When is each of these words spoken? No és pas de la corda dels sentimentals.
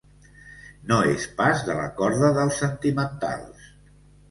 No 0.91 0.97
és 1.09 1.27
pas 1.41 1.61
de 1.67 1.77
la 1.81 1.85
corda 2.01 2.33
dels 2.41 2.59
sentimentals. 2.65 3.71